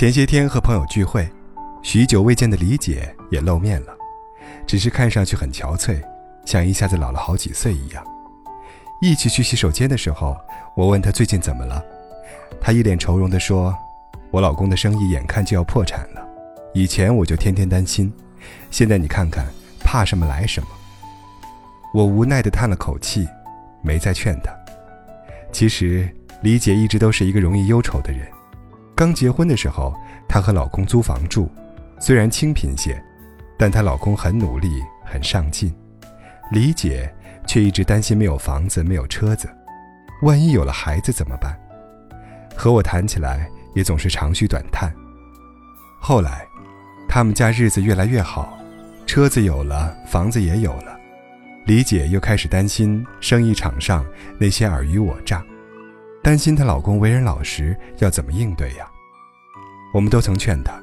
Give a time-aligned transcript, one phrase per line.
[0.00, 1.28] 前些天和朋友聚会，
[1.82, 3.94] 许久未见的李姐也露面了，
[4.66, 6.02] 只是看上去很憔悴，
[6.46, 8.02] 像一下子老了好几岁一样。
[9.02, 10.34] 一起去洗手间的时候，
[10.74, 11.84] 我问她最近怎么了，
[12.62, 13.76] 她一脸愁容地说
[14.32, 16.26] ：“我老公的生意眼看就要破产了，
[16.72, 18.10] 以前我就天天担心，
[18.70, 19.44] 现在你看看，
[19.80, 20.68] 怕什么来什么。”
[21.92, 23.28] 我无奈地叹了口气，
[23.82, 24.50] 没再劝她。
[25.52, 26.08] 其实
[26.40, 28.26] 李姐一直都是一个容易忧愁的人。
[29.00, 29.94] 刚结婚的时候，
[30.28, 31.48] 她和老公租房住，
[31.98, 33.02] 虽然清贫些，
[33.58, 34.68] 但她老公很努力，
[35.06, 35.74] 很上进。
[36.52, 37.10] 李姐
[37.46, 39.48] 却一直担心没有房子，没有车子，
[40.20, 41.58] 万一有了孩子怎么办？
[42.54, 44.94] 和我谈起来也总是长吁短叹。
[45.98, 46.46] 后来，
[47.08, 48.58] 他们家日子越来越好，
[49.06, 50.94] 车子有了，房子也有了，
[51.64, 54.04] 李姐又开始担心生意场上
[54.38, 55.42] 那些尔虞我诈。
[56.22, 58.86] 担心她老公为人老实，要怎么应对呀？
[59.92, 60.80] 我们都曾劝她，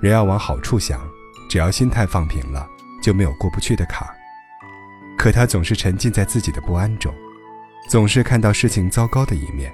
[0.00, 1.00] 人要往好处想，
[1.50, 2.66] 只要心态放平了，
[3.02, 4.14] 就没有过不去的坎儿。
[5.18, 7.12] 可她总是沉浸在自己的不安中，
[7.88, 9.72] 总是看到事情糟糕的一面，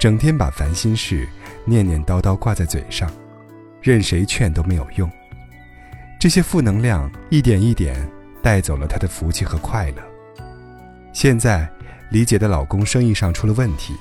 [0.00, 1.28] 整天把烦心事
[1.64, 3.10] 念念叨叨挂在嘴上，
[3.80, 5.08] 任谁劝都没有用。
[6.18, 7.96] 这些负能量一点一点
[8.42, 10.02] 带走了她的福气和快乐。
[11.12, 11.70] 现在，
[12.10, 13.94] 李姐的老公生意上出了问题。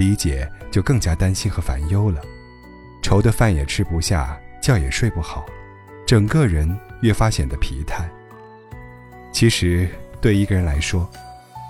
[0.00, 2.22] 李姐就更加担心和烦忧了，
[3.02, 5.44] 愁得饭也吃不下，觉也睡不好，
[6.06, 8.08] 整个人越发显得疲态。
[9.30, 9.86] 其实，
[10.18, 11.06] 对一个人来说，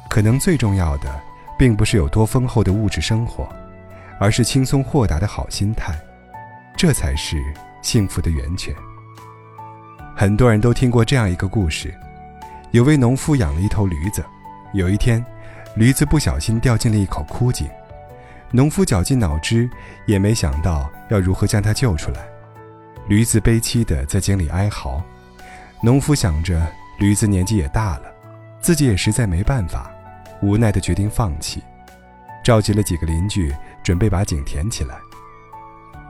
[0.08, 1.20] 可能最重要的，
[1.58, 3.48] 并不是有多丰厚的物质生活，
[4.20, 5.92] 而是轻松豁达的好心态，
[6.76, 7.36] 这才是
[7.82, 8.72] 幸福的源泉。
[10.14, 11.92] 很多人都听过这样一个故事：
[12.70, 14.24] 有位农夫养了一头驴子，
[14.72, 15.24] 有一天，
[15.74, 17.68] 驴子不小心掉进了一口枯井。
[18.52, 19.70] 农夫绞尽脑汁，
[20.06, 22.26] 也没想到要如何将它救出来。
[23.06, 25.02] 驴子悲凄地在井里哀嚎。
[25.82, 26.66] 农夫想着，
[26.98, 28.12] 驴子年纪也大了，
[28.60, 29.90] 自己也实在没办法，
[30.42, 31.62] 无奈地决定放弃，
[32.42, 34.96] 召集了几个邻居，准备把井填起来。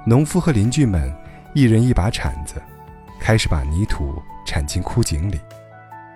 [0.07, 1.15] 农夫和邻居们
[1.55, 2.55] 一人一把铲子，
[3.21, 5.39] 开始把泥土铲进枯井里。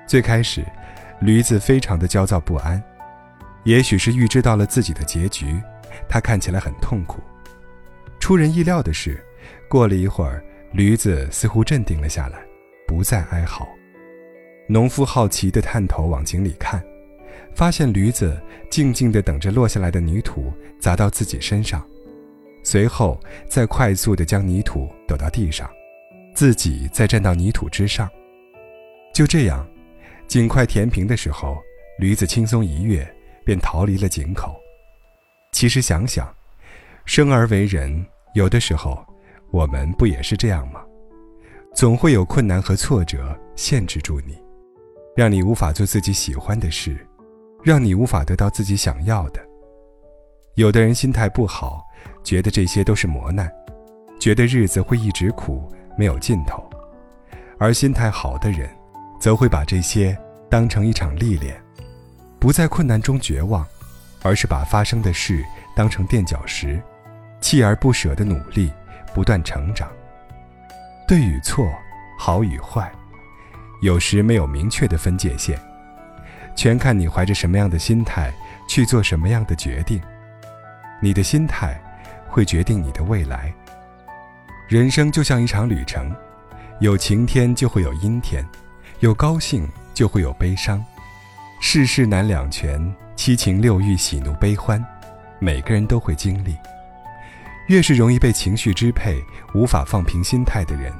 [0.06, 0.64] 最开始，
[1.20, 2.82] 驴子非常的焦躁不安，
[3.64, 5.62] 也许是预知到了自己的结局。
[6.08, 7.20] 他看起来很痛苦。
[8.20, 9.22] 出人意料的是，
[9.68, 12.38] 过了一会儿，驴子似乎镇定了下来，
[12.86, 13.68] 不再哀嚎。
[14.66, 16.82] 农夫好奇地探头往井里看，
[17.54, 18.40] 发现驴子
[18.70, 20.50] 静静地等着落下来的泥土
[20.80, 21.86] 砸到自己身上，
[22.62, 25.70] 随后再快速地将泥土抖到地上，
[26.34, 28.08] 自己再站到泥土之上。
[29.12, 29.68] 就这样，
[30.26, 31.58] 井快填平的时候，
[31.98, 33.06] 驴子轻松一跃，
[33.44, 34.58] 便逃离了井口。
[35.54, 36.28] 其实想想，
[37.04, 38.04] 生而为人，
[38.34, 39.06] 有的时候，
[39.52, 40.82] 我们不也是这样吗？
[41.72, 44.36] 总会有困难和挫折限制住你，
[45.14, 47.06] 让你无法做自己喜欢的事，
[47.62, 49.40] 让你无法得到自己想要的。
[50.56, 51.84] 有的人心态不好，
[52.24, 53.48] 觉得这些都是磨难，
[54.18, 56.68] 觉得日子会一直苦，没有尽头；
[57.58, 58.68] 而心态好的人，
[59.20, 60.18] 则会把这些
[60.50, 61.62] 当成一场历练，
[62.40, 63.64] 不在困难中绝望。
[64.24, 65.44] 而是把发生的事
[65.76, 66.82] 当成垫脚石，
[67.42, 68.72] 锲而不舍的努力，
[69.14, 69.88] 不断成长。
[71.06, 71.70] 对与错，
[72.18, 72.90] 好与坏，
[73.82, 75.60] 有时没有明确的分界线，
[76.56, 78.32] 全看你怀着什么样的心态
[78.66, 80.00] 去做什么样的决定。
[81.02, 81.78] 你的心态
[82.26, 83.52] 会决定你的未来。
[84.66, 86.16] 人生就像一场旅程，
[86.80, 88.42] 有晴天就会有阴天，
[89.00, 90.82] 有高兴就会有悲伤，
[91.66, 92.94] 世事难两全。
[93.16, 94.84] 七情六欲、喜怒悲欢，
[95.38, 96.54] 每个人都会经历。
[97.68, 99.18] 越是容易被情绪支配、
[99.54, 100.92] 无法放平心态的人，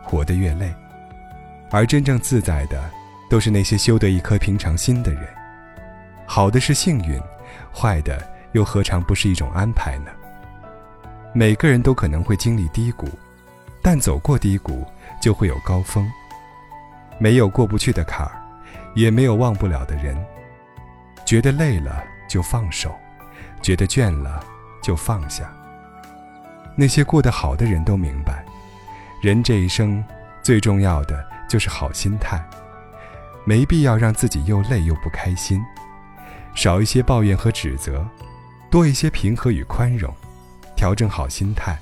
[0.00, 0.72] 活得越累。
[1.72, 2.88] 而真正自在的，
[3.28, 5.26] 都是那些修得一颗平常心的人。
[6.24, 7.20] 好的是幸运，
[7.74, 10.12] 坏的又何尝不是一种安排呢？
[11.34, 13.08] 每个人都可能会经历低谷，
[13.82, 14.86] 但走过低谷，
[15.20, 16.08] 就会有高峰。
[17.18, 18.32] 没有过不去的坎儿，
[18.94, 20.16] 也没有忘不了的人。
[21.24, 22.94] 觉得累了就放手，
[23.62, 24.44] 觉得倦了
[24.82, 25.50] 就放下。
[26.76, 28.44] 那些过得好的人都明白，
[29.20, 30.04] 人这一生
[30.42, 32.42] 最重要的就是好心态，
[33.44, 35.62] 没必要让自己又累又不开心，
[36.54, 38.06] 少一些抱怨和指责，
[38.70, 40.12] 多一些平和与宽容，
[40.74, 41.78] 调整好心态，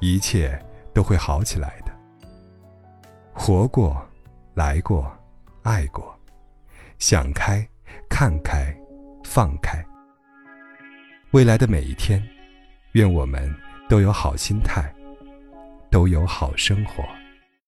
[0.00, 0.60] 一切
[0.92, 1.92] 都会好起来的。
[3.32, 4.04] 活过，
[4.54, 5.10] 来过，
[5.62, 6.15] 爱过，
[6.98, 7.66] 想开。
[8.08, 8.72] 看开，
[9.24, 9.84] 放开。
[11.32, 12.22] 未来的每一天，
[12.92, 13.52] 愿我们
[13.88, 14.94] 都有好心态，
[15.90, 17.04] 都有好生活。